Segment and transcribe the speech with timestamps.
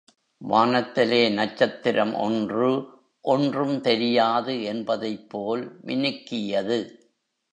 [0.41, 2.69] வானத்திலே நட்சத்திரம் ஒன்று,
[3.21, 6.79] ஒன்றும் தெரியாது என்பதைப் போல் மினுக்கியது.